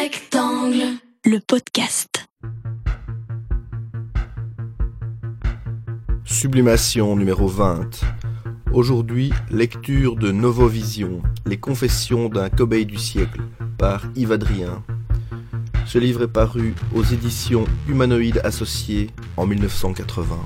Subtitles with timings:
[0.00, 2.28] Rectangle, le podcast.
[6.24, 8.04] Sublimation numéro 20.
[8.72, 13.40] Aujourd'hui, lecture de Novovision, Les confessions d'un cobaye du siècle,
[13.76, 14.84] par Yves Adrien.
[15.84, 20.38] Ce livre est paru aux éditions Humanoïdes Associés en 1980.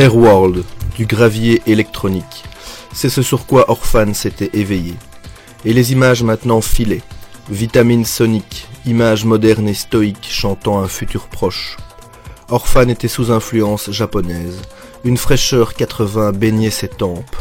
[0.00, 0.64] Airworld,
[0.96, 2.44] du gravier électronique.
[2.94, 4.94] C'est ce sur quoi Orphan s'était éveillé.
[5.66, 7.02] Et les images maintenant filaient.
[7.50, 11.76] Vitamine sonique, images modernes et stoïques chantant un futur proche.
[12.48, 14.62] Orphan était sous influence japonaise.
[15.04, 17.36] Une fraîcheur 80 baignait ses tempes.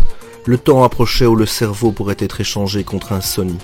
[0.46, 3.58] Le temps approchait où le cerveau pourrait être échangé contre un Sony.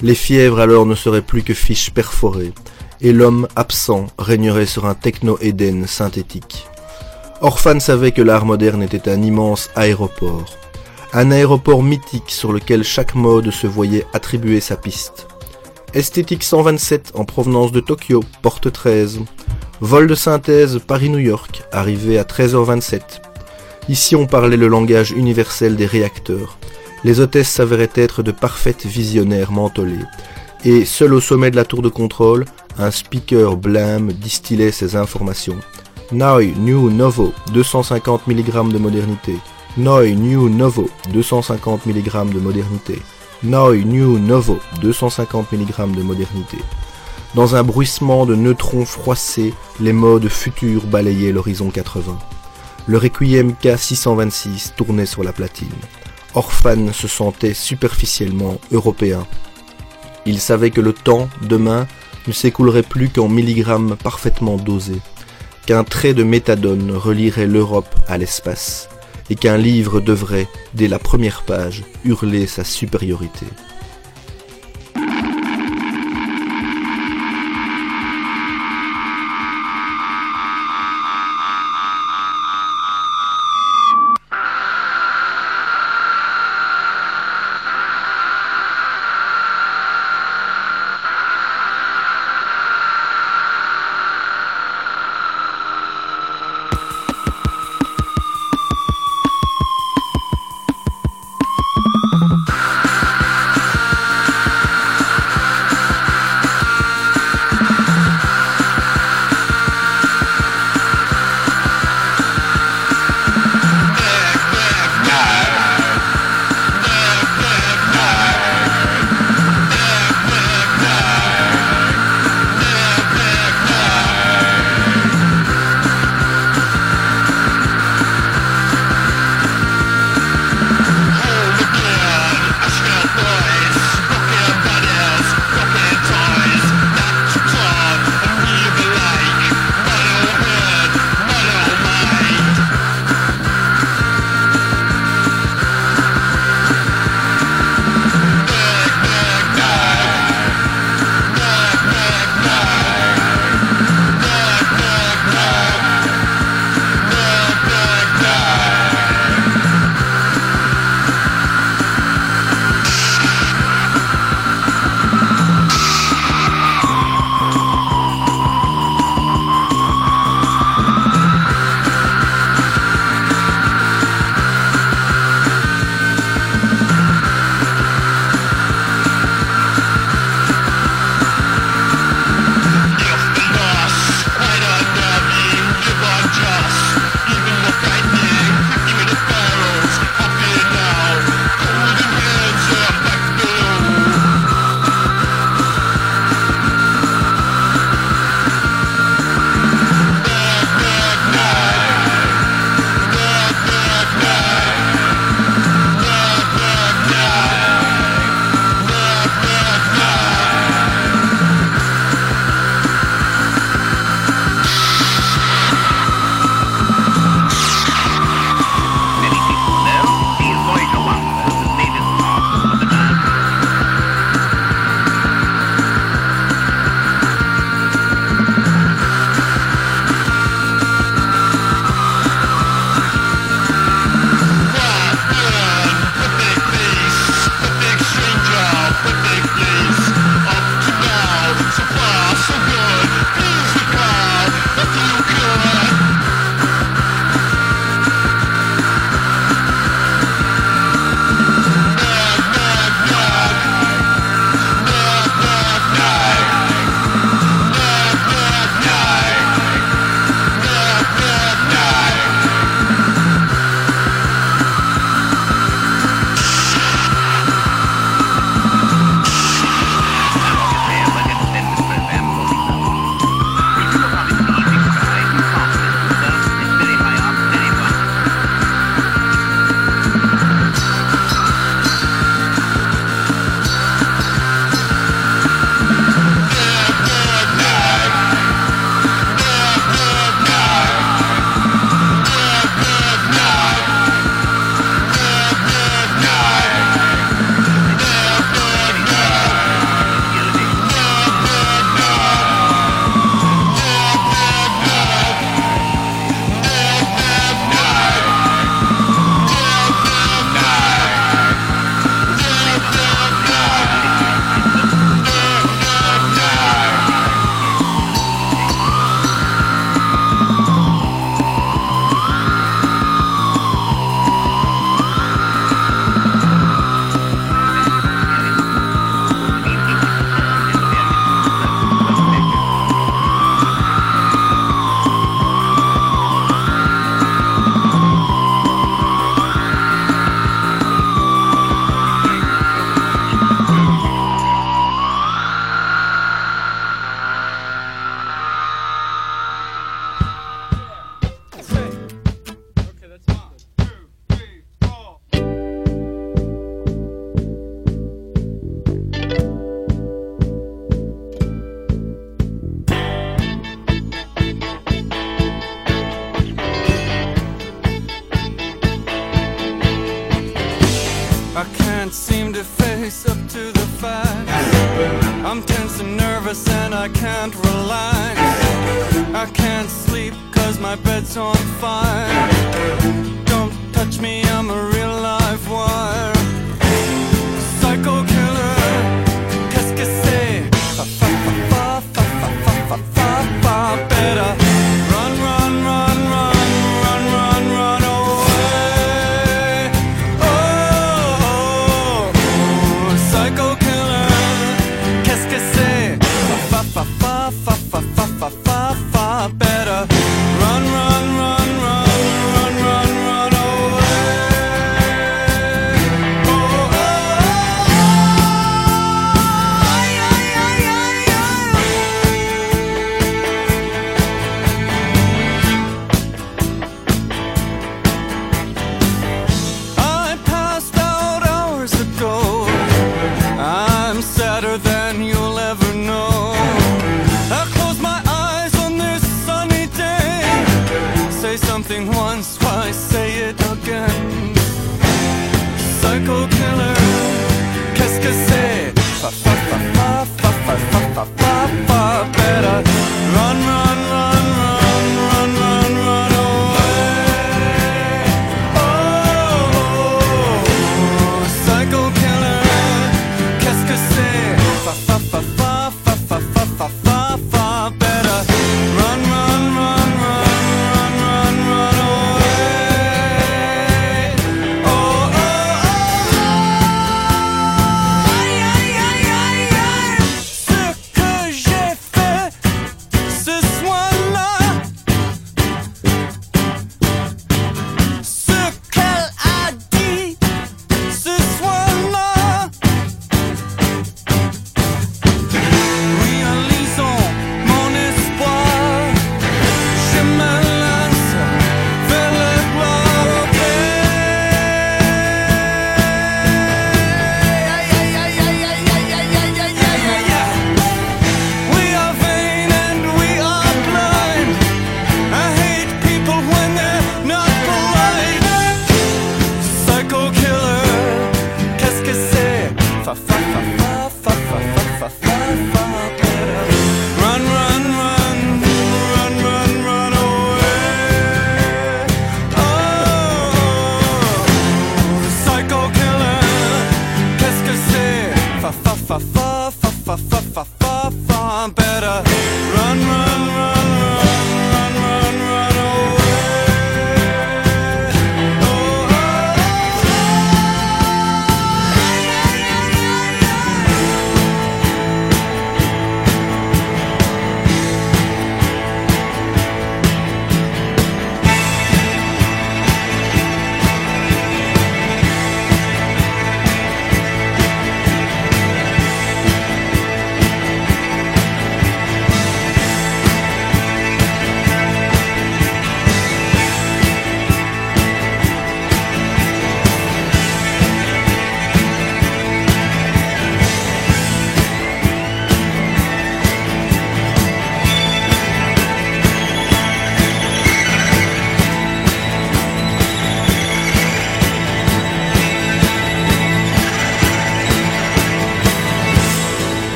[0.00, 2.54] Les fièvres alors ne seraient plus que fiches perforées,
[3.02, 6.69] et l'homme absent régnerait sur un techno-Éden synthétique.
[7.42, 10.58] Orphan savait que l'art moderne était un immense aéroport,
[11.14, 15.26] un aéroport mythique sur lequel chaque mode se voyait attribuer sa piste.
[15.94, 19.20] Esthétique 127 en provenance de Tokyo, porte 13.
[19.80, 23.00] Vol de synthèse Paris-New York, arrivé à 13h27.
[23.88, 26.58] Ici on parlait le langage universel des réacteurs.
[27.04, 30.04] Les hôtesses s'avéraient être de parfaites visionnaires mentolées.
[30.66, 32.44] Et seul au sommet de la tour de contrôle,
[32.78, 35.56] un speaker blâme distillait ces informations.
[36.12, 39.38] Noi New Novo, 250 mg de modernité.
[39.76, 43.00] Noi New Novo, 250 mg de modernité.
[43.44, 46.58] Noi New Novo, 250 mg de modernité.
[47.36, 52.18] Dans un bruissement de neutrons froissés, les modes futurs balayaient l'horizon 80.
[52.88, 55.68] Le Requiem K626 tournait sur la platine.
[56.34, 59.24] Orphan se sentait superficiellement européen.
[60.26, 61.86] Il savait que le temps, demain,
[62.26, 65.00] ne s'écoulerait plus qu'en milligrammes parfaitement dosés,
[65.66, 68.88] qu'un trait de méthadone relierait l'Europe à l'espace,
[69.30, 73.46] et qu'un livre devrait, dès la première page, hurler sa supériorité.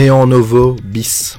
[0.00, 1.38] Néant Novo bis.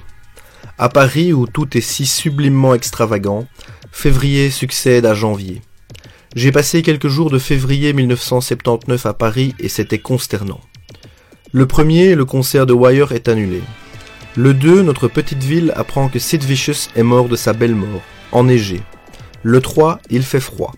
[0.78, 3.48] À Paris où tout est si sublimement extravagant,
[3.92, 5.64] février succède à janvier.
[6.36, 10.62] J'ai passé quelques jours de février 1979 à Paris et c'était consternant.
[11.52, 13.64] Le premier, le concert de Wire est annulé.
[14.36, 18.04] Le 2, notre petite ville apprend que Sid Vicious est mort de sa belle mort,
[18.32, 18.84] enneigé.
[19.42, 20.76] Le 3, il fait froid.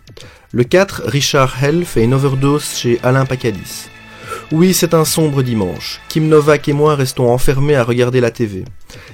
[0.54, 3.90] Le 4, Richard Hell fait une overdose chez Alain Pacadis.
[4.52, 6.00] Oui, c'est un sombre dimanche.
[6.10, 8.66] Kim Novak et moi restons enfermés à regarder la TV.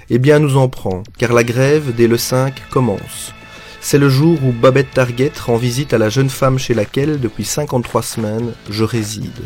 [0.10, 3.34] Eh bien, nous en prend, car la grève, dès le 5, commence.
[3.80, 7.46] C'est le jour où Babette Target rend visite à la jeune femme chez laquelle, depuis
[7.46, 9.46] 53 semaines, je réside.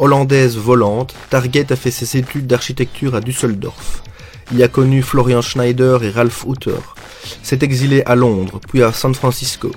[0.00, 4.02] Hollandaise volante, Target a fait ses études d'architecture à Düsseldorf.
[4.52, 6.80] Il a connu Florian Schneider et Ralph Hutter.
[7.42, 9.70] S'est exilé à Londres, puis à San Francisco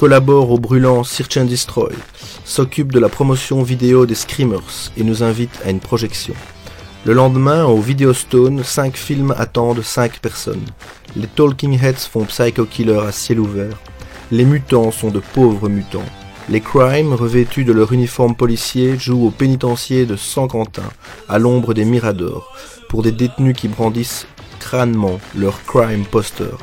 [0.00, 1.92] collabore au brûlant Search and Destroy,
[2.46, 6.32] s'occupe de la promotion vidéo des Screamers et nous invite à une projection.
[7.04, 10.64] Le lendemain, au Videostone, 5 films attendent 5 personnes.
[11.16, 13.78] Les Talking Heads font Psycho Killer à ciel ouvert.
[14.30, 16.08] Les mutants sont de pauvres mutants.
[16.48, 20.90] Les Crimes, revêtus de leur uniforme policier, jouent au pénitencier de San Quentin
[21.28, 22.56] à l'ombre des Miradors,
[22.88, 24.26] pour des détenus qui brandissent
[24.60, 26.56] crânement leur crime poster.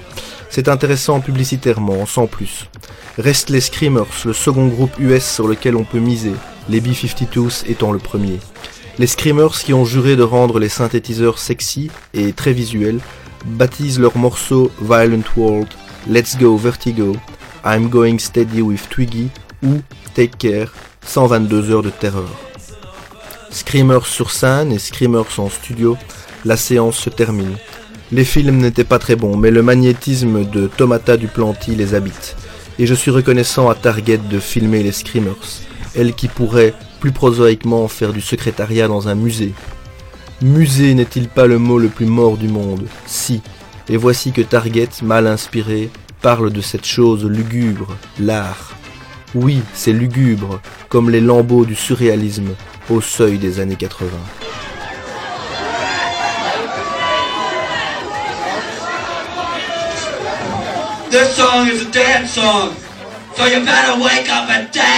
[0.50, 2.70] C'est intéressant publicitairement, sans plus.
[3.18, 6.34] Reste les Screamers, le second groupe US sur lequel on peut miser,
[6.70, 8.40] les B-52s étant le premier.
[9.00, 13.00] Les Screamers qui ont juré de rendre les synthétiseurs sexy et très visuels
[13.46, 15.68] baptisent leurs morceaux Violent World,
[16.10, 17.16] Let's Go Vertigo,
[17.66, 19.30] I'm Going Steady with Twiggy
[19.64, 19.82] ou
[20.16, 20.74] Take Care,
[21.06, 22.30] 122 heures de terreur.
[23.50, 25.98] Screamers sur scène et Screamers en studio,
[26.46, 27.58] la séance se termine.
[28.14, 32.38] Les films n'étaient pas très bons, mais le magnétisme de Tomata Duplanty les habite.
[32.80, 35.36] Et je suis reconnaissant à Target de filmer les Screamers,
[35.94, 39.54] elle qui pourrait, plus prosaïquement, faire du secrétariat dans un musée.
[40.42, 42.88] Musée n'est-il pas le mot le plus mort du monde?
[43.08, 43.42] Si.
[43.90, 45.90] Et voici que Target, mal inspiré,
[46.22, 48.74] parle de cette chose lugubre, l'art.
[49.36, 52.52] Oui, c'est lugubre, comme les lambeaux du surréalisme
[52.90, 54.08] au seuil des années 80.
[61.18, 62.76] This song is a dance song.
[63.34, 64.97] So you better wake up and dance.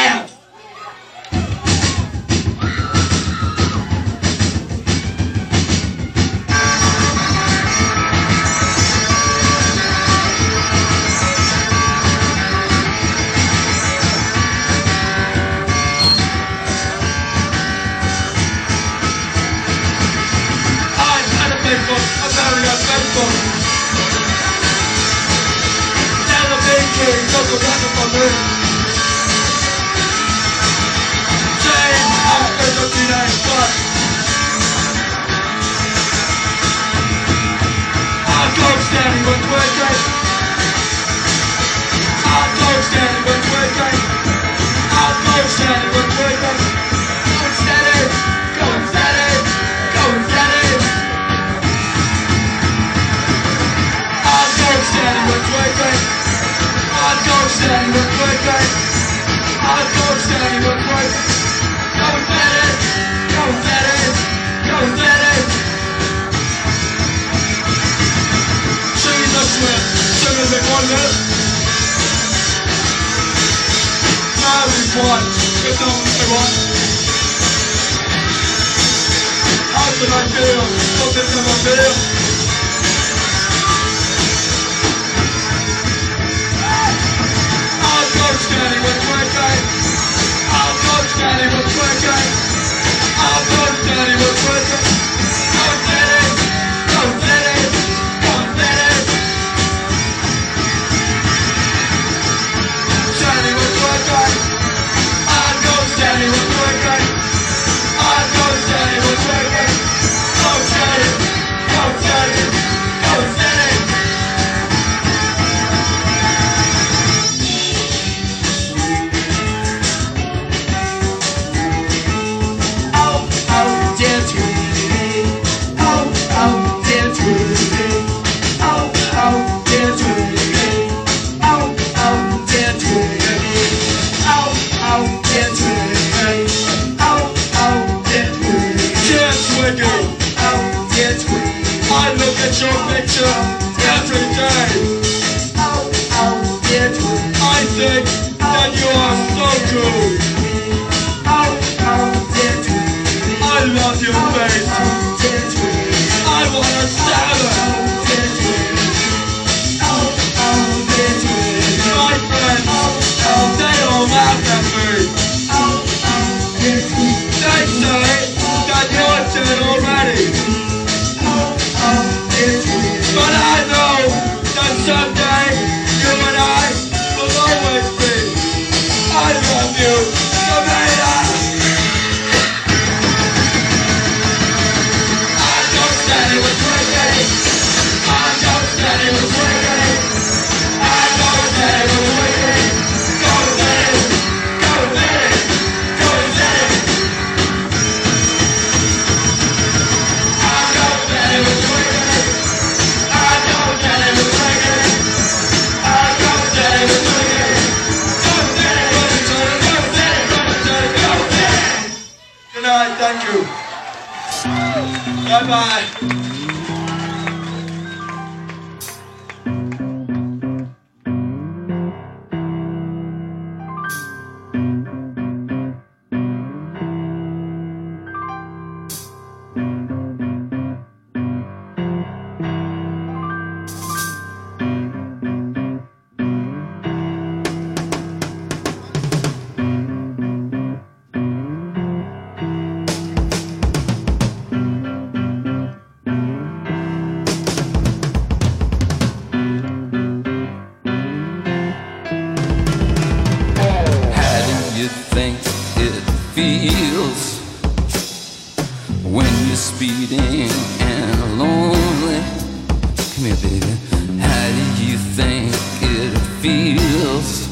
[267.20, 267.48] Feels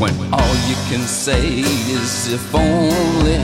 [0.00, 3.40] when all you can say is if only,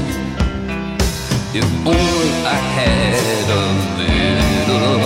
[1.54, 3.64] if only I had a
[3.98, 5.00] little,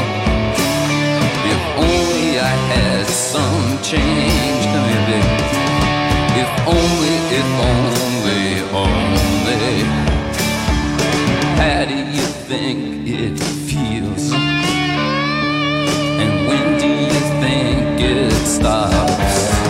[1.52, 4.62] if only I had some change.
[4.72, 5.20] Baby.
[6.40, 8.42] If only, if only,
[8.82, 9.74] only.
[11.60, 14.32] How do you think it feels?
[16.22, 19.61] And when do you think it stops?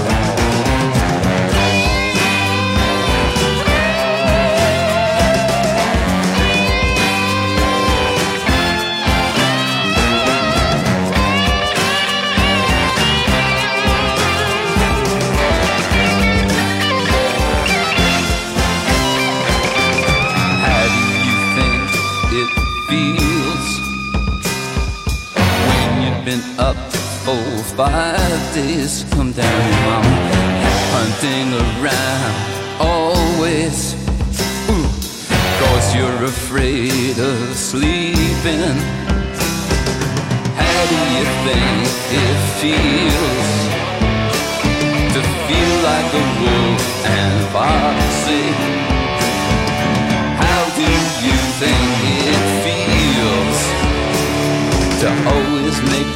[27.87, 29.05] Five days?
[29.11, 30.15] Come down, mama,
[30.95, 32.35] hunting around
[32.79, 33.95] always.
[34.71, 34.89] Ooh,
[35.61, 38.77] Cause you're afraid of sleeping.
[40.63, 41.83] How do you think
[42.23, 43.51] it feels
[45.15, 46.85] to feel like a wolf
[47.19, 48.82] and foxy?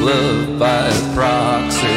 [0.00, 1.95] Love by proxy?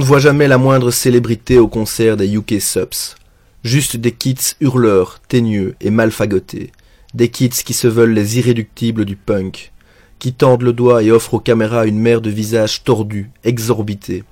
[0.00, 3.16] Ne voit jamais la moindre célébrité au concert des UK Subs.
[3.64, 6.72] Juste des kids hurleurs, teigneux et mal fagotés.
[7.12, 9.72] Des kids qui se veulent les irréductibles du punk.
[10.18, 14.24] Qui tendent le doigt et offrent aux caméras une mer de visages tordus, exorbités.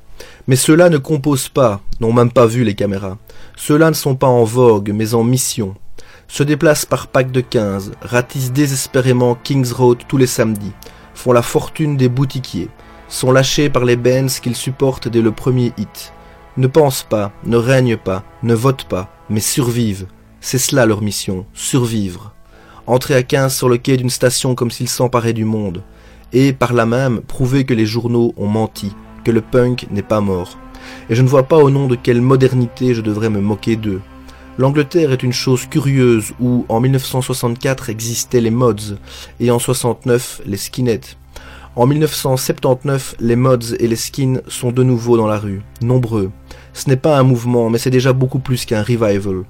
[0.47, 3.19] Mais ceux-là ne composent pas, n'ont même pas vu les caméras.
[3.57, 5.75] Ceux-là ne sont pas en vogue, mais en mission.
[6.29, 10.73] Se déplacent par pack de 15, ratissent désespérément Kings Road tous les samedis,
[11.13, 12.71] font la fortune des boutiquiers,
[13.09, 16.13] sont lâchés par les bands qu'ils supportent dès le premier hit.
[16.57, 20.07] Ne pensent pas, ne règnent pas, ne votent pas, mais survivent.
[20.41, 22.33] C'est cela leur mission, survivre.
[22.87, 25.83] Entrer à 15 sur le quai d'une station comme s'ils s'emparaient du monde,
[26.33, 28.95] et par là même prouver que les journaux ont menti,
[29.25, 30.59] que le punk n'est pas mort.
[31.11, 34.01] Et je ne vois pas au nom de quelle modernité je devrais me moquer d'eux.
[34.59, 38.97] L'Angleterre est une chose curieuse où en 1964 existaient les mods
[39.39, 41.17] et en 69 les skinheads.
[41.79, 46.33] En 1979, les mods et les skins sont de nouveau dans la rue, nombreux.
[46.73, 49.45] Ce n'est pas un mouvement, mais c'est déjà beaucoup plus qu'un revival.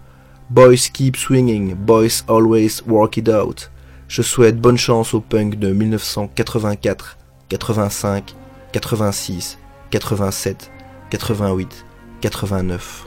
[0.51, 3.71] Boys keep swinging, boys always work it out.
[4.09, 7.17] Je souhaite bonne chance au punk de 1984,
[7.49, 8.35] 85,
[8.73, 9.59] 86,
[9.91, 10.71] 87,
[11.09, 11.87] 88,
[12.21, 13.07] 89.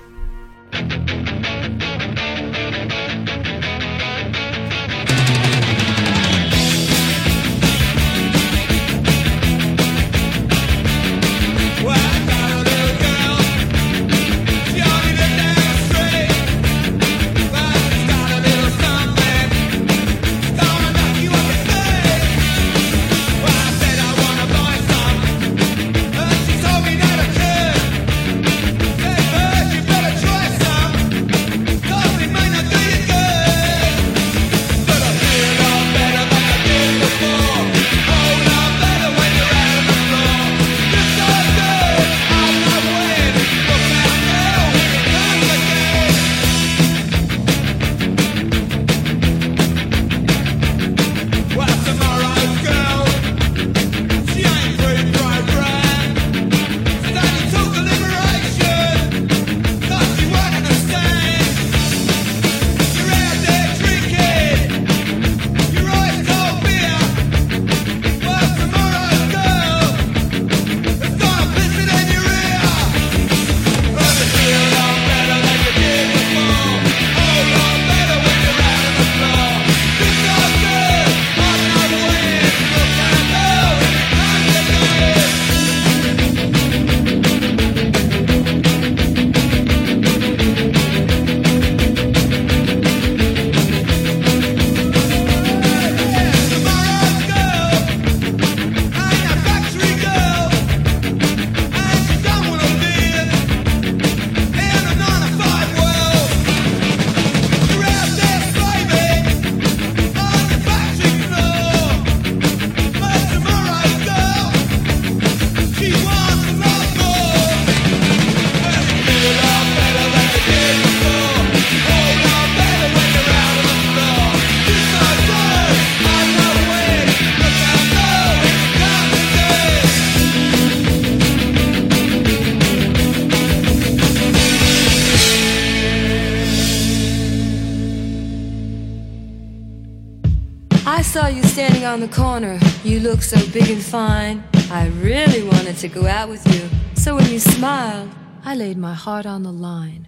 [141.91, 142.57] On the corner.
[142.85, 144.45] You look so big and fine.
[144.71, 146.69] I really wanted to go out with you.
[146.95, 148.09] So when you smiled,
[148.45, 150.07] I laid my heart on the line.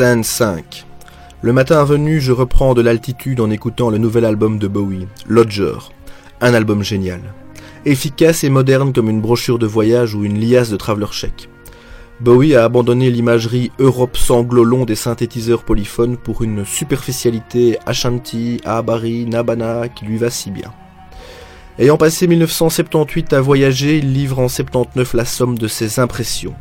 [0.00, 0.86] Scène 5.
[1.42, 5.76] Le matin venu, je reprends de l'altitude en écoutant le nouvel album de Bowie, Lodger.
[6.40, 7.20] Un album génial.
[7.84, 11.50] Efficace et moderne comme une brochure de voyage ou une liasse de traveler check.
[12.18, 19.90] Bowie a abandonné l'imagerie Europe sanglot-long des synthétiseurs polyphones pour une superficialité Ashanti, Abari, Nabana
[19.90, 20.72] qui lui va si bien.
[21.78, 26.54] Ayant passé 1978 à voyager, il livre en 79 la somme de ses impressions.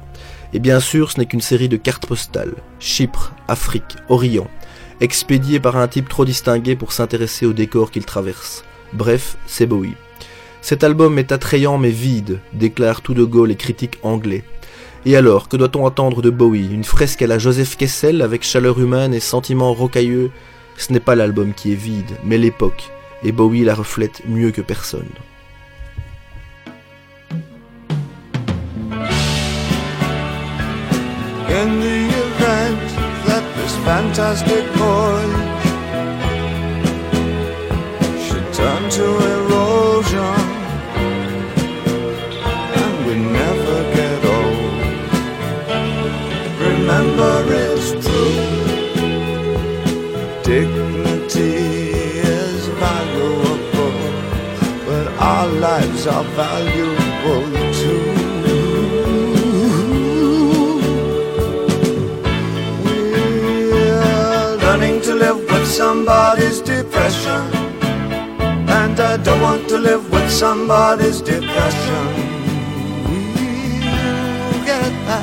[0.54, 2.56] Et bien sûr, ce n'est qu'une série de cartes postales.
[2.80, 4.50] Chypre, Afrique, Orient,
[5.00, 8.64] expédiées par un type trop distingué pour s'intéresser au décor qu'il traverse.
[8.94, 9.96] Bref, c'est Bowie.
[10.62, 14.44] Cet album est attrayant mais vide, déclare tout de go les critiques anglais.
[15.06, 16.74] Et alors, que doit-on attendre de Bowie?
[16.74, 20.32] Une fresque à la Joseph Kessel avec chaleur humaine et sentiments rocailleux?
[20.78, 22.90] Ce n'est pas l'album qui est vide, mais l'époque,
[23.24, 25.08] et Bowie la reflète mieux que personne.
[31.50, 32.80] In the event
[33.26, 35.66] that this fantastic voyage
[38.26, 40.42] should turn to erosion
[42.82, 44.82] and we never get old,
[46.68, 47.34] remember
[47.66, 48.46] it's true.
[50.44, 51.58] Dignity
[52.46, 53.98] is valuable,
[54.86, 57.59] but our lives are valuable
[65.80, 67.44] somebody's depression.
[68.82, 72.06] And I don't want to live with somebody's depression.
[74.46, 75.22] We'll get by,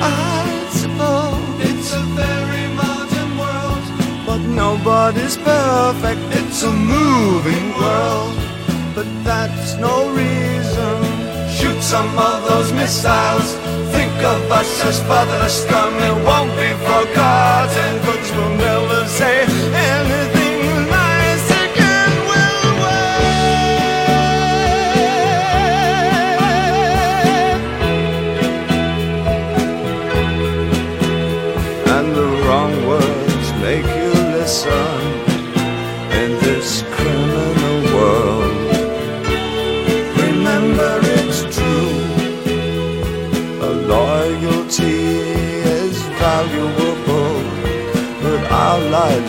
[0.00, 0.46] I
[0.80, 1.68] suppose.
[1.68, 3.84] It's a very modern world,
[4.26, 6.22] but nobody's perfect.
[6.40, 8.36] It's a moving world.
[8.96, 10.96] but that's no reason.
[11.56, 13.48] Shoot some of those missiles.
[13.92, 15.92] Think of us as fatherless scum.
[16.08, 17.90] It won't be forgotten.
[18.06, 18.75] Cooks will never
[19.08, 19.55] say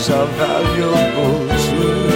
[0.10, 2.08] are valuable too.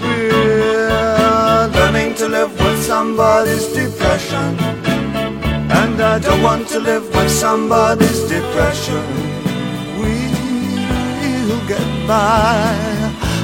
[0.00, 4.56] We're learning to live with somebody's depression.
[5.80, 9.04] And I don't want to live with somebody's depression.
[9.98, 12.76] We'll get by,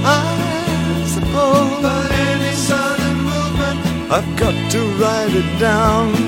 [0.04, 1.82] I suppose.
[1.82, 3.80] But any sudden movement,
[4.12, 6.27] I've got to write it down.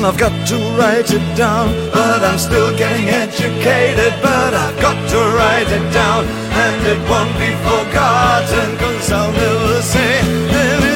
[0.00, 1.74] And I've got to write it down.
[1.92, 4.14] But I'm still getting educated.
[4.22, 6.24] But I've got to write it down.
[6.24, 8.78] And it won't be forgotten.
[8.78, 10.89] Cause I'll never say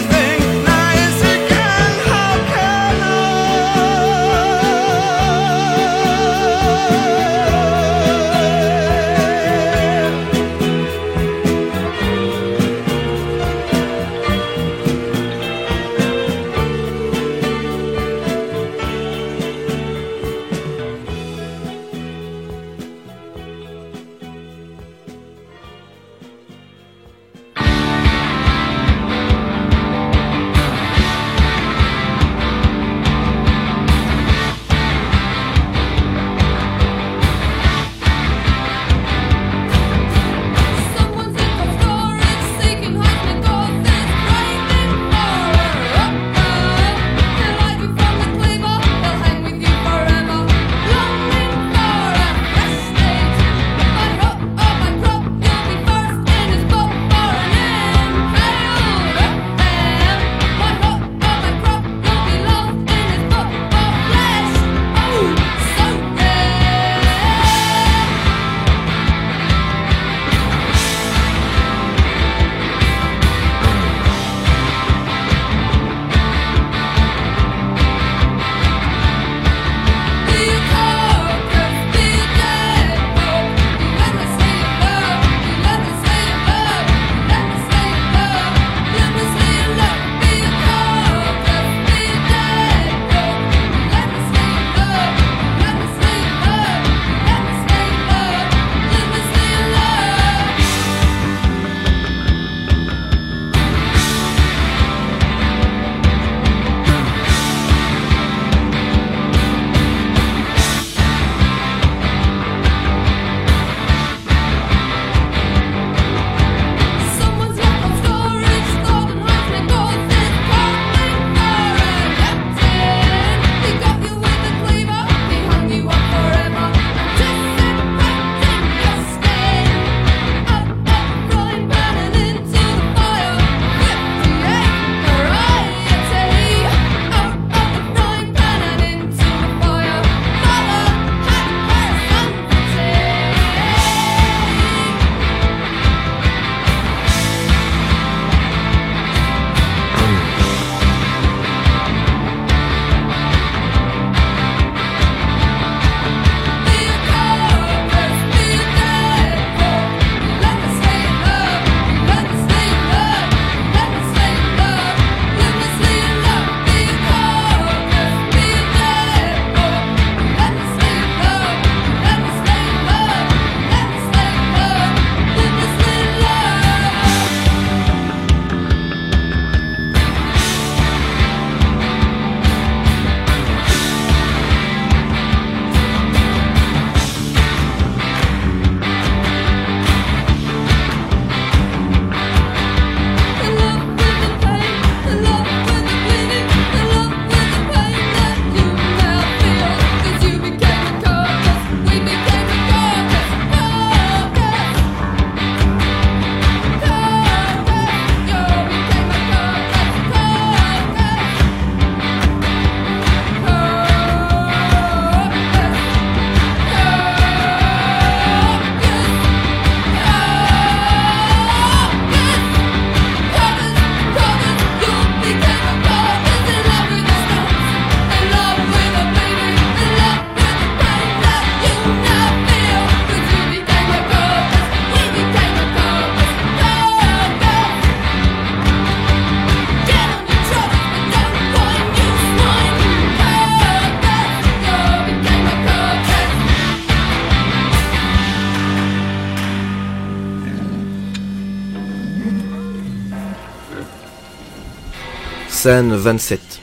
[255.64, 256.60] Scène 27.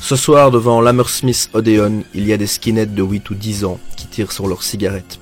[0.00, 3.78] Ce soir, devant l'Hammersmith Odeon, il y a des skinheads de 8 ou 10 ans
[3.98, 5.20] qui tirent sur leurs cigarettes.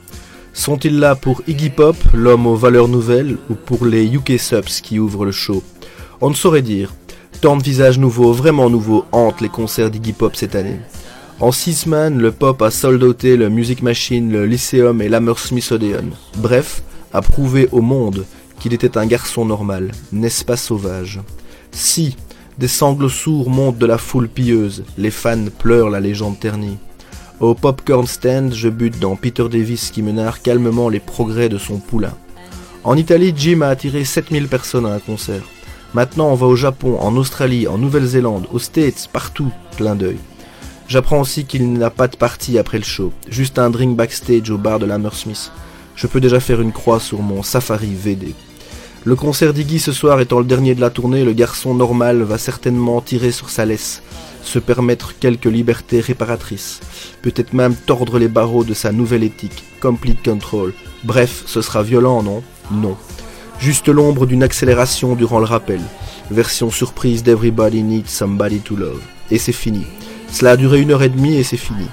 [0.52, 5.00] Sont-ils là pour Iggy Pop, l'homme aux valeurs nouvelles, ou pour les UK Subs qui
[5.00, 5.64] ouvrent le show?
[6.20, 6.94] On ne saurait dire.
[7.40, 10.78] Tant de visages nouveaux, vraiment nouveaux, hantent les concerts d'Iggy Pop cette année.
[11.40, 16.10] En six semaines, le pop a soldoté le Music Machine, le Lyceum et l'Hammersmith Odeon.
[16.36, 18.26] Bref, a prouvé au monde
[18.60, 21.18] qu'il était un garçon normal, n'est-ce pas sauvage?
[21.72, 22.16] Si,
[22.59, 26.76] des sanglots sourds montent de la foule pieuse, les fans pleurent la légende ternie.
[27.38, 31.78] Au popcorn stand, je bute dans Peter Davis qui menard calmement les progrès de son
[31.78, 32.14] poulain.
[32.82, 35.42] En Italie, Jim a attiré 7000 personnes à un concert.
[35.94, 40.18] Maintenant, on va au Japon, en Australie, en Nouvelle-Zélande, aux States, partout, plein d'œil.
[40.88, 44.59] J'apprends aussi qu'il n'a pas de partie après le show, juste un drink backstage au
[44.59, 45.52] bar de l'Hammersmith.
[45.94, 48.34] Je peux déjà faire une croix sur mon Safari VD.
[49.05, 52.36] Le concert d'Iggy ce soir étant le dernier de la tournée, le garçon normal va
[52.36, 54.03] certainement tirer sur sa laisse,
[54.42, 56.80] se permettre quelques libertés réparatrices,
[57.22, 60.74] peut-être même tordre les barreaux de sa nouvelle éthique, Complete Control.
[61.05, 62.42] Bref, ce sera violent, non?
[62.72, 62.96] Non.
[63.61, 65.80] Juste l'ombre d'une accélération durant le rappel.
[66.30, 69.01] Version surprise d'Everybody Needs Somebody to Love.
[69.30, 69.86] Et c'est fini.
[70.30, 71.86] Cela a duré une heure et demie et c'est fini.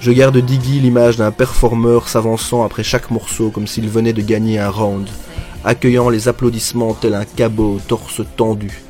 [0.00, 4.58] Je garde d'Iggy l'image d'un performeur s'avançant après chaque morceau comme s'il venait de gagner
[4.58, 5.08] un round,
[5.64, 8.82] accueillant les applaudissements tel un cabot torse tendu,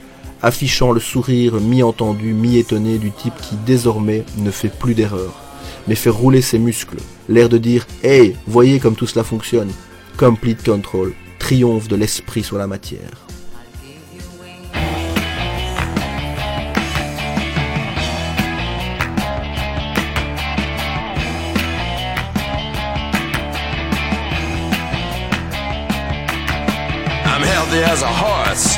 [0.43, 5.35] affichant le sourire mi-entendu, mi-étonné du type qui désormais ne fait plus d'erreur,
[5.89, 6.99] mais fait rouler ses muscles,
[7.29, 9.71] l'air de dire Hey, voyez comme tout cela fonctionne.
[10.16, 13.30] Complete control, triomphe de l'esprit sur la matière.
[27.79, 28.77] As a horse.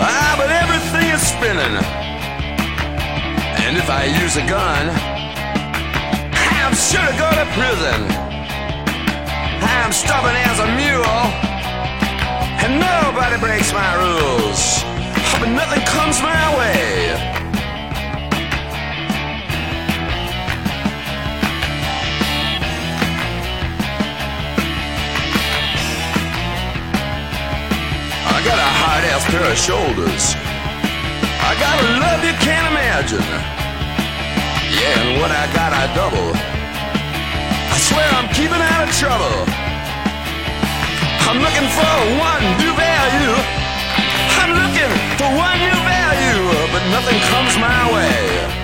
[0.00, 1.76] Ah, but everything is spinning.
[3.60, 4.88] And if I use a gun,
[6.32, 8.00] I'm sure to go to prison.
[9.60, 11.20] I'm stubborn as a mule.
[12.64, 14.82] And nobody breaks my rules.
[15.38, 17.37] But nothing comes my way.
[28.38, 30.38] I got a hard ass pair of shoulders.
[31.42, 33.26] I got a love you can't imagine.
[34.78, 36.30] Yeah, and what I got, I double.
[36.38, 39.42] I swear I'm keeping out of trouble.
[41.26, 43.34] I'm looking for one new value.
[44.38, 48.57] I'm looking for one new value, but nothing comes my way.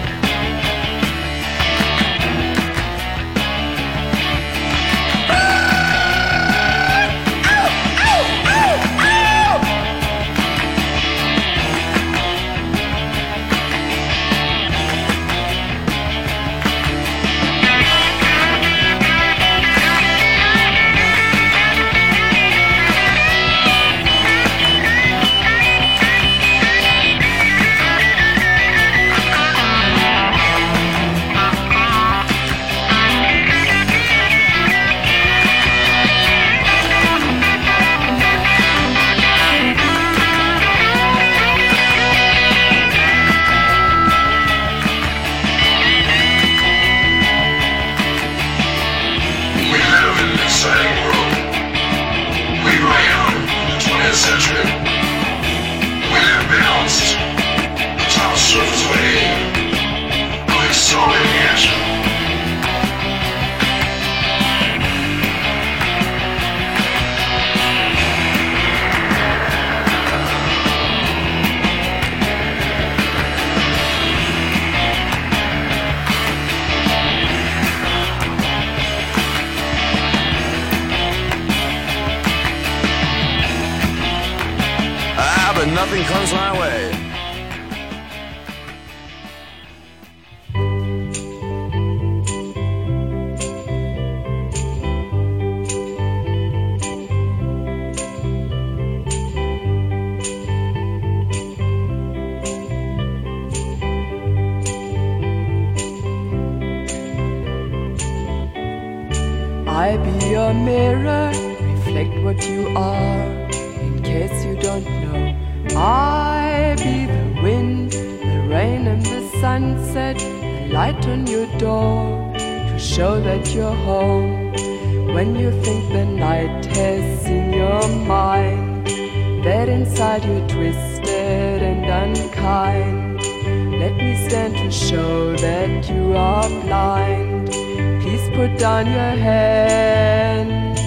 [138.47, 140.79] Put down your hands,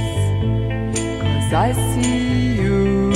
[1.22, 3.10] cause I see you.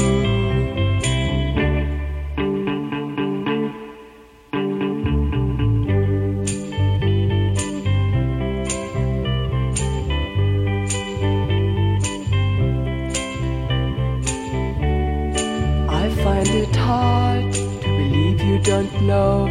[15.87, 19.50] I find it hard to believe you don't know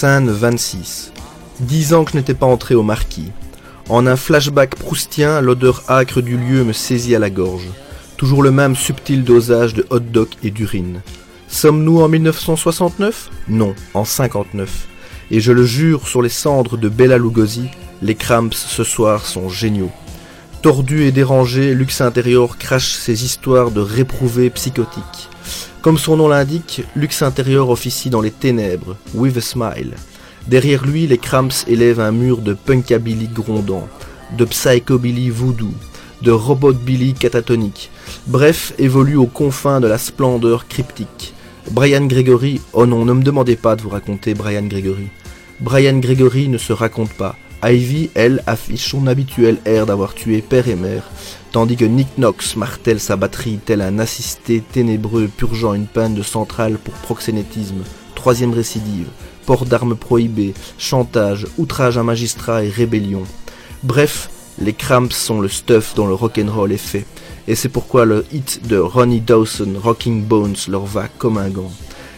[0.00, 1.10] Scène 26.
[1.58, 3.32] Dix ans que je n'étais pas entré au marquis.
[3.88, 7.66] En un flashback proustien, l'odeur âcre du lieu me saisit à la gorge.
[8.16, 11.02] Toujours le même subtil dosage de hot dog et d'urine.
[11.48, 14.86] Sommes-nous en 1969 Non, en 59.
[15.32, 17.68] Et je le jure sur les cendres de Bella Lugosi,
[18.00, 19.90] les cramps ce soir sont géniaux.
[20.60, 25.28] Tordu et dérangé, Lux Intérieur crache ses histoires de réprouvés psychotiques.
[25.82, 29.94] Comme son nom l'indique, Lux Intérieur officie dans les ténèbres, with a smile.
[30.48, 33.86] Derrière lui, les Cramps élèvent un mur de punkabilly grondant,
[34.36, 35.72] de psychobilly voodoo,
[36.22, 37.90] de robotbilly catatonique.
[38.26, 41.34] Bref, évolue aux confins de la splendeur cryptique.
[41.70, 45.06] Brian Gregory, oh non, ne me demandez pas de vous raconter Brian Gregory.
[45.60, 47.36] Brian Gregory ne se raconte pas.
[47.64, 51.02] Ivy, elle, affiche son habituel air d'avoir tué père et mère,
[51.50, 56.22] tandis que Nick Knox martèle sa batterie tel un assisté ténébreux purgeant une panne de
[56.22, 57.82] centrale pour proxénétisme,
[58.14, 59.08] troisième récidive,
[59.44, 63.24] port d'armes prohibées, chantage, outrage à magistrat et rébellion.
[63.82, 64.30] Bref,
[64.60, 67.06] les Cramps sont le stuff dont le rock'n'roll est fait,
[67.48, 71.72] et c'est pourquoi le hit de Ronnie Dawson, Rocking Bones, leur va comme un gant.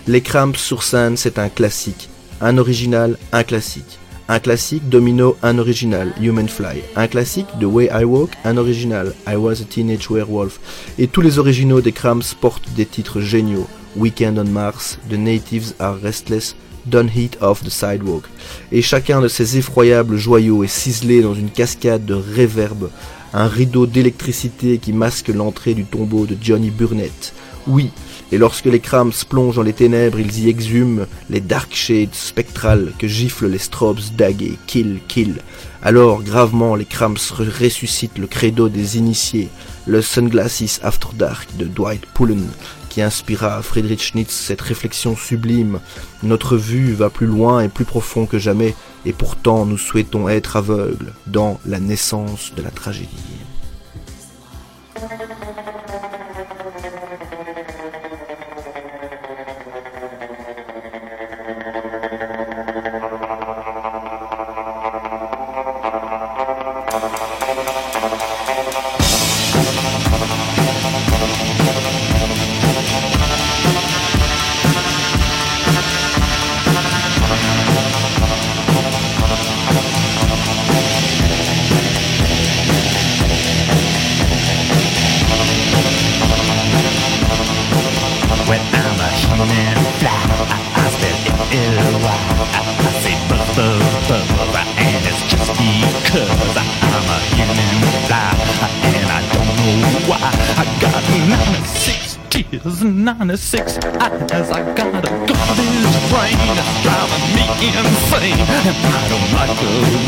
[0.06, 2.10] Les Cramps sur scène, c'est un classique,
[2.42, 3.98] un original, un classique.
[4.32, 6.84] Un classique, Domino, un original, Human Fly.
[6.94, 10.60] Un classique, The Way I Walk, un original, I Was a Teenage Werewolf.
[11.00, 13.66] Et tous les originaux des Cramps portent des titres géniaux.
[13.96, 16.54] Weekend on Mars, The Natives Are Restless,
[16.86, 18.22] Don't Heat Off the Sidewalk.
[18.70, 22.88] Et chacun de ces effroyables joyaux est ciselé dans une cascade de réverb,
[23.34, 27.34] un rideau d'électricité qui masque l'entrée du tombeau de Johnny Burnett.
[27.66, 27.90] Oui,
[28.32, 32.92] et lorsque les Cramps plongent dans les ténèbres, ils y exhument les dark shades spectrales
[32.98, 35.40] que giflent les strobes dagués, kill, kill.
[35.82, 39.48] Alors, gravement, les Cramps ressuscitent le credo des initiés,
[39.86, 42.46] le Sunglasses After Dark de Dwight Pullen,
[42.88, 45.80] qui inspira à Friedrich Schmitz cette réflexion sublime.
[46.22, 48.74] Notre vue va plus loin et plus profond que jamais,
[49.06, 53.08] et pourtant nous souhaitons être aveugles dans la naissance de la tragédie.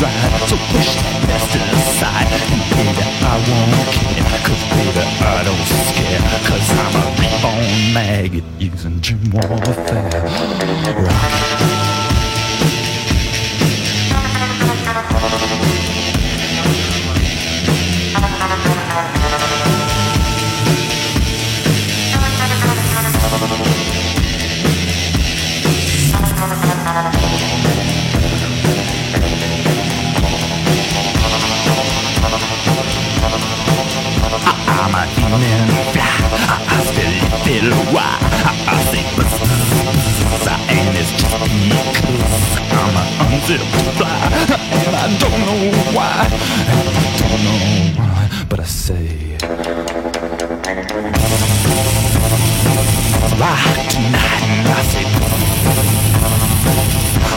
[0.03, 0.49] Ride.
[0.49, 6.23] So push that mess aside, and baby, I won't care, cause baby, I don't scare,
[6.47, 10.11] cause I'm a reborn maggot using gym warfare.
[11.07, 11.92] Rock.
[47.33, 47.57] Don't know
[47.97, 49.37] why, but I say.
[53.33, 53.57] Fly
[53.89, 55.05] tonight, and I say.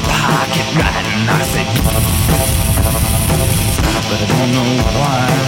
[0.07, 1.67] Pocket right, and I say.
[4.09, 5.46] But I don't know why.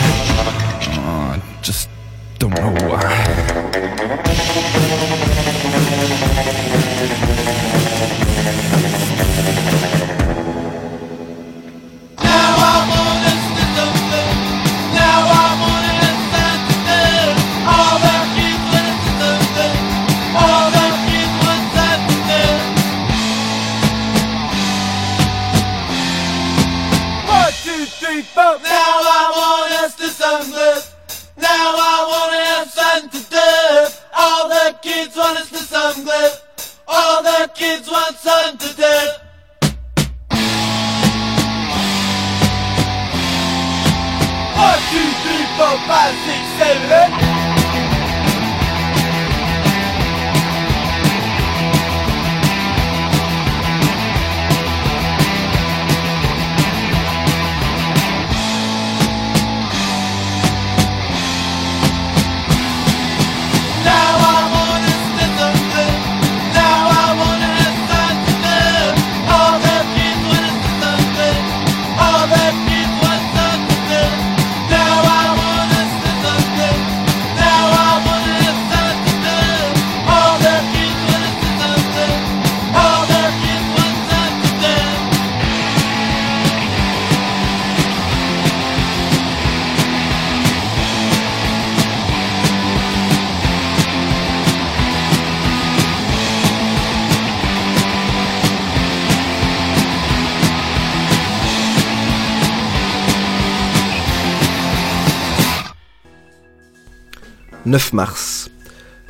[107.69, 108.51] 9 mars.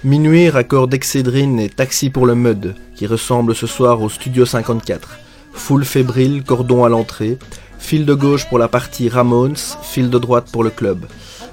[0.03, 5.17] Minuit, raccord d'Excédrine et Taxi pour le Mud, qui ressemble ce soir au Studio 54.
[5.53, 7.39] Foule fébrile, cordon à l'entrée.
[7.79, 11.07] Fil de gauche pour la partie Ramones, fil de droite pour le club.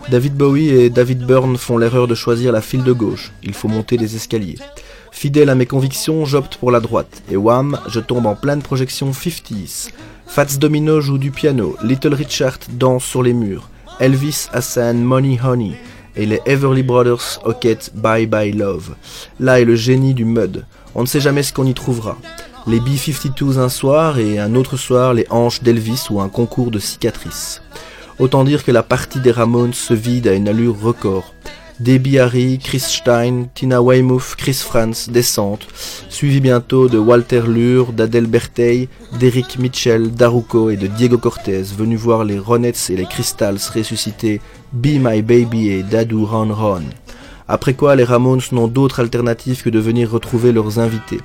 [0.10, 3.32] David Bowie et David Byrne font l'erreur de choisir la file de gauche.
[3.44, 4.58] Il faut monter les escaliers.
[5.12, 7.22] Fidèle à mes convictions, j'opte pour la droite.
[7.30, 9.90] Et wham, je tombe en pleine projection 50s.
[10.26, 11.78] Fats Domino joue du piano.
[11.84, 13.70] Little Richard danse sur les murs.
[14.00, 15.78] Elvis Hassan Money Honey.
[16.18, 18.96] Et les Everly Brothers hoquettent Bye Bye Love.
[19.40, 20.66] Là est le génie du mud.
[20.94, 22.18] On ne sait jamais ce qu'on y trouvera.
[22.68, 26.80] Les B-52s un soir et un autre soir les hanches d'Elvis ou un concours de
[26.80, 27.62] cicatrices.
[28.18, 31.34] Autant dire que la partie des Ramones se vide à une allure record.
[31.80, 35.68] Debbie Harry, Chris Stein, Tina Weymouth, Chris Franz descendent,
[36.10, 38.88] suivi bientôt de Walter Lure, Bertey,
[39.20, 44.40] d'Eric Mitchell, d'Aruco et de Diego Cortez, venus voir les Ronettes et les Crystals ressusciter
[44.72, 46.84] Be My Baby et Dadu Ron Ron.
[47.50, 51.20] Après quoi, les Ramones n'ont d'autre alternative que de venir retrouver leurs invités.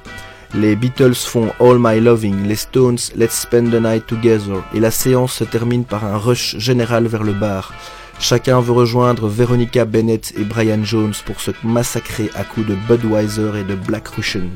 [0.52, 4.90] Les Beatles font All My Loving, les Stones Let's Spend the Night Together, et la
[4.90, 7.72] séance se termine par un rush général vers le bar.
[8.20, 13.52] Chacun veut rejoindre Veronica Bennett et Brian Jones pour se massacrer à coups de Budweiser
[13.58, 14.50] et de Black Russian.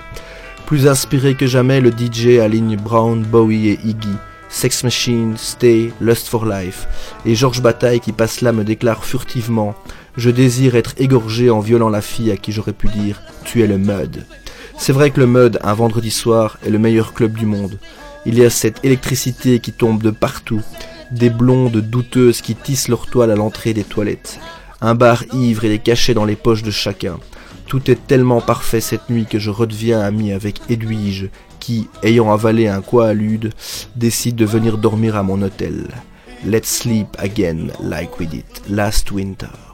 [0.67, 4.17] Plus inspiré que jamais, le DJ aligne Brown, Bowie et Iggy,
[4.51, 6.87] Sex Machine, Stay, Lust for Life,
[7.25, 9.75] et Georges Bataille qui passe là me déclare furtivement
[10.19, 13.67] Je désire être égorgé en violant la fille à qui j'aurais pu dire Tu es
[13.67, 14.27] le Mud.
[14.77, 17.79] C'est vrai que le Mud, un vendredi soir, est le meilleur club du monde.
[18.27, 20.63] Il y a cette électricité qui tombe de partout,
[21.11, 24.41] des blondes douteuses qui tissent leur toile à l'entrée des toilettes,
[24.81, 27.19] un bar ivre et des cachets dans les poches de chacun.
[27.67, 31.31] Tout est tellement parfait cette nuit que je redeviens ami avec Edwige,
[31.61, 33.53] qui, ayant avalé un quaalude,
[33.97, 35.89] décide de venir dormir à mon hôtel.
[36.45, 39.74] Let's sleep again like we did last winter.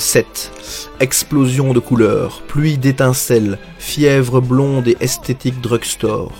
[0.00, 0.88] 7.
[0.98, 6.32] Explosion de couleurs, pluie d'étincelles, fièvre blonde et esthétique drugstore.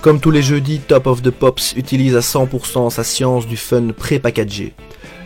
[0.00, 3.88] Comme tous les jeudis, Top of the Pops utilise à 100% sa science du fun
[3.96, 4.74] pré-packagé.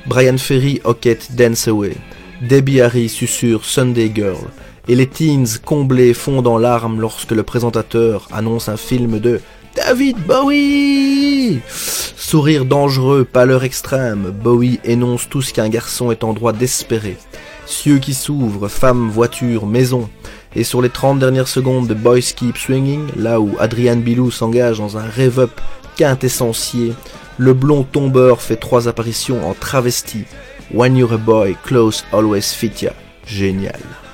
[0.07, 1.97] Brian Ferry hoquette Dance Away.
[2.43, 4.45] Debbie Harry susurre Sunday Girl.
[4.89, 9.41] Et les teens comblés fondent en larmes lorsque le présentateur annonce un film de
[9.75, 16.53] David Bowie Sourire dangereux, pâleur extrême, Bowie énonce tout ce qu'un garçon est en droit
[16.53, 17.17] d'espérer.
[17.67, 20.09] Cieux qui s'ouvrent, femmes, voitures, maisons.
[20.55, 24.79] Et sur les 30 dernières secondes de Boys Keep Swinging, là où Adrian Bilou s'engage
[24.79, 25.61] dans un rev-up
[25.97, 26.95] quintessentiel,
[27.39, 30.25] le blond tombeur fait trois apparitions en travesti.
[30.73, 32.93] When you're a boy, close always fit ya.
[33.27, 34.06] Génial.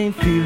[0.00, 0.39] Uncertain,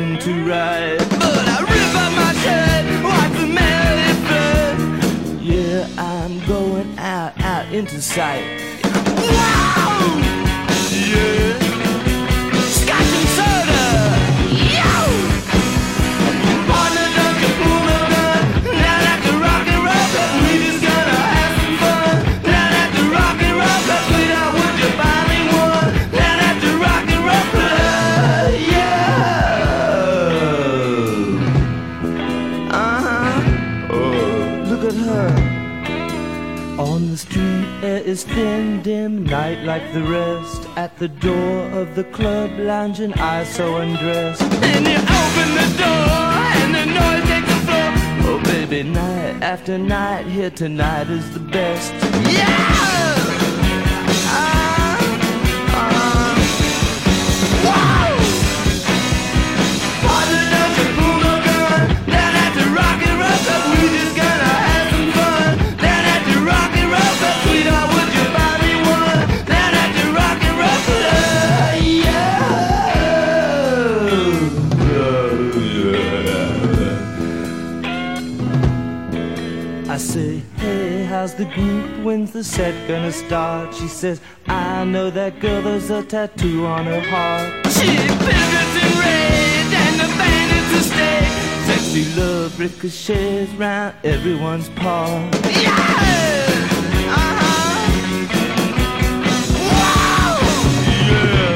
[40.95, 44.43] At the door of the club, lounge and I so undressed.
[44.43, 46.09] And you open the door,
[46.61, 47.91] and the noise takes the floor.
[48.31, 51.93] Oh, baby, night after night, here tonight is the best.
[52.33, 52.47] Yeah!
[54.29, 54.99] Ah,
[55.75, 56.39] ah.
[57.65, 58.15] Wow!
[81.25, 82.05] How's the group?
[82.05, 83.75] wins the set gonna start?
[83.75, 87.67] She says, I know that girl, there's a tattoo on her heart.
[87.73, 91.25] She pivots in red, and the band is to stay.
[91.67, 95.07] Sexy love ricochets round everyone's paw.
[95.49, 95.71] Yeah!
[97.19, 97.89] Uh-huh.
[99.71, 100.37] Wow!
[101.09, 101.54] Yeah!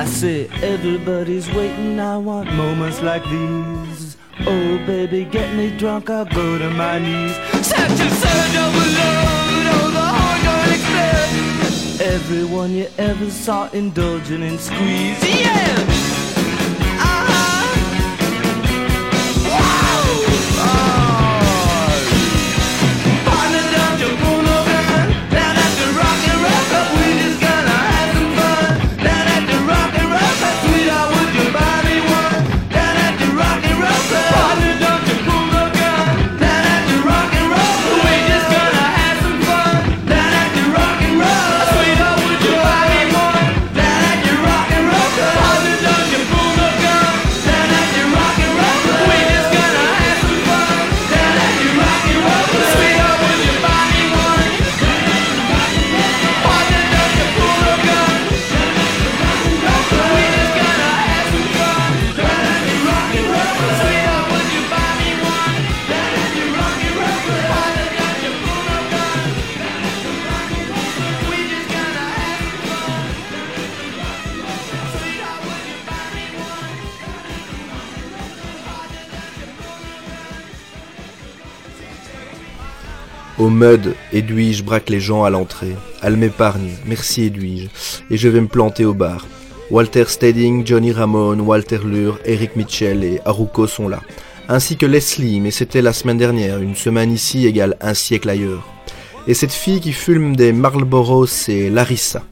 [0.00, 2.00] I say everybody's waiting.
[2.00, 4.16] I want moments like these.
[4.46, 6.08] Oh, baby, get me drunk.
[6.08, 7.36] I'll go to my knees.
[7.60, 9.66] Such a surge overload.
[9.76, 12.14] Oh, the horn going explode.
[12.14, 15.22] Everyone you ever saw indulging in squeeze.
[15.22, 16.09] Yeah.
[83.50, 85.76] Mud, Edwige braque les gens à l'entrée.
[86.02, 87.68] Elle m'épargne, merci Edwige,
[88.10, 89.26] et je vais me planter au bar.
[89.70, 94.00] Walter Stedding, Johnny Ramone, Walter Lure, Eric Mitchell et Haruko sont là.
[94.48, 98.66] Ainsi que Leslie, mais c'était la semaine dernière, une semaine ici égale un siècle ailleurs.
[99.26, 102.22] Et cette fille qui fume des Marlboro, c'est Larissa.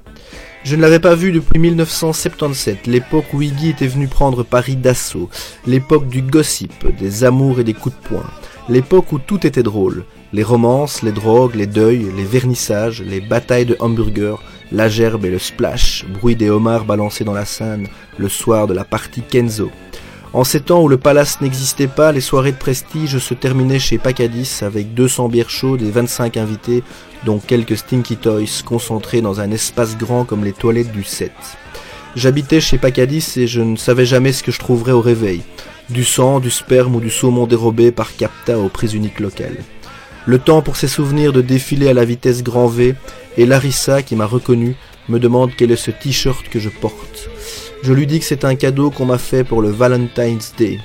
[0.64, 5.28] Je ne l'avais pas vue depuis 1977, l'époque où Iggy était venu prendre Paris d'assaut,
[5.66, 8.30] l'époque du gossip, des amours et des coups de poing,
[8.68, 13.66] l'époque où tout était drôle, les romances, les drogues, les deuils, les vernissages, les batailles
[13.66, 14.36] de hamburgers,
[14.72, 18.74] la gerbe et le splash, bruit des homards balancés dans la Seine, le soir de
[18.74, 19.70] la partie Kenzo.
[20.34, 23.96] En ces temps où le palace n'existait pas, les soirées de prestige se terminaient chez
[23.96, 26.82] Pacadis avec 200 bières chaudes et 25 invités,
[27.24, 31.32] dont quelques Stinky Toys concentrés dans un espace grand comme les toilettes du 7.
[32.14, 35.42] J'habitais chez Pacadis et je ne savais jamais ce que je trouverais au réveil.
[35.88, 39.56] Du sang, du sperme ou du saumon dérobé par Capta aux prises uniques locales.
[40.28, 42.94] Le temps pour ses souvenirs de défiler à la vitesse grand V,
[43.38, 44.76] et Larissa, qui m'a reconnu,
[45.08, 47.30] me demande quel est ce t-shirt que je porte.
[47.82, 50.80] Je lui dis que c'est un cadeau qu'on m'a fait pour le Valentine's Day.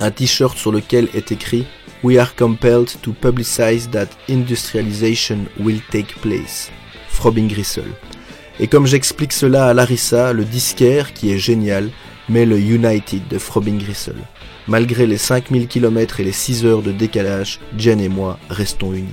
[0.00, 1.64] Un t-shirt sur lequel est écrit
[2.02, 6.72] We are compelled to publicize that industrialization will take place.
[7.08, 7.92] Frobing Grissel.
[8.58, 11.90] Et comme j'explique cela à Larissa, le disquaire, qui est génial,
[12.28, 14.22] mais le United de Frobbing Gristle.
[14.68, 19.06] Malgré les 5000 km et les 6 heures de décalage, Jen et moi restons unis.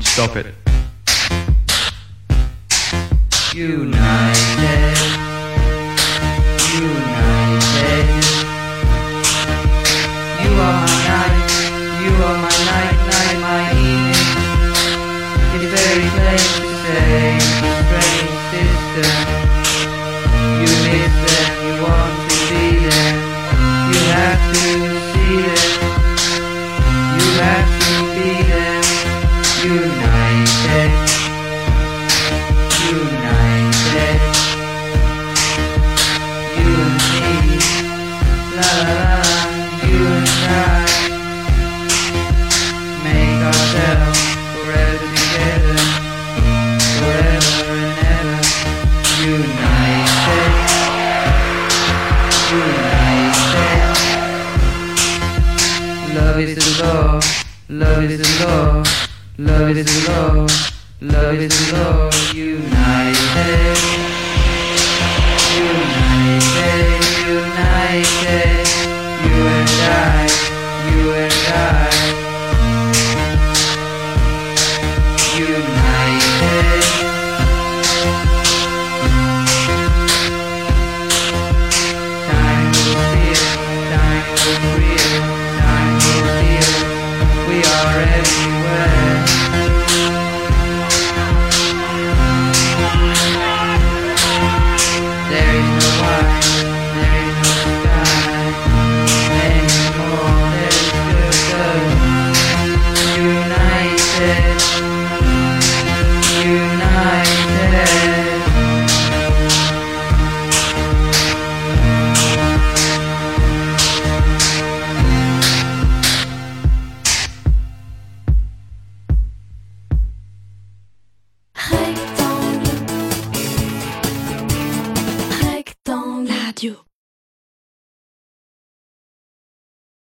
[0.00, 0.54] stop it.
[3.54, 4.69] United.